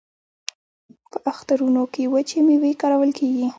په 1.11 1.17
اخترونو 1.33 1.83
کې 1.93 2.03
وچې 2.13 2.39
میوې 2.47 2.71
کارول 2.81 3.11
کیږي. 3.19 3.47